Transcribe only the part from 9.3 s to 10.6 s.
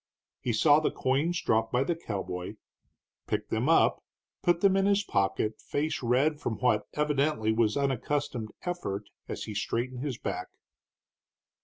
he straightened his back.